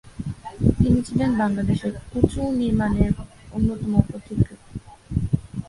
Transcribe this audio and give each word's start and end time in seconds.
তিনি 0.77 0.99
ছিলেন 1.07 1.31
বাংলাদেশের 1.37 1.93
উঁচু 2.17 2.41
নির্মাণের 2.59 3.11
অন্যতম 3.53 3.93
পথিকৃৎ। 4.09 4.59